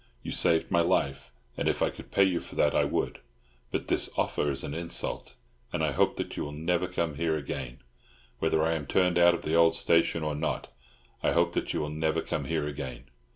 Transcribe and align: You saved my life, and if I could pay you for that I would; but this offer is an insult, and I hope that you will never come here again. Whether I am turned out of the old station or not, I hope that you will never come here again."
You 0.23 0.31
saved 0.31 0.71
my 0.71 0.81
life, 0.81 1.31
and 1.55 1.67
if 1.69 1.83
I 1.83 1.91
could 1.91 2.09
pay 2.09 2.23
you 2.23 2.39
for 2.39 2.55
that 2.55 2.73
I 2.73 2.85
would; 2.85 3.19
but 3.69 3.87
this 3.87 4.09
offer 4.17 4.49
is 4.49 4.63
an 4.63 4.73
insult, 4.73 5.35
and 5.71 5.83
I 5.83 5.91
hope 5.91 6.17
that 6.17 6.35
you 6.35 6.43
will 6.43 6.51
never 6.53 6.87
come 6.87 7.17
here 7.17 7.37
again. 7.37 7.81
Whether 8.39 8.63
I 8.63 8.73
am 8.73 8.87
turned 8.87 9.19
out 9.19 9.35
of 9.35 9.43
the 9.43 9.53
old 9.53 9.75
station 9.75 10.23
or 10.23 10.33
not, 10.33 10.73
I 11.21 11.33
hope 11.33 11.53
that 11.53 11.71
you 11.71 11.81
will 11.81 11.89
never 11.91 12.23
come 12.23 12.45
here 12.45 12.65
again." 12.65 13.09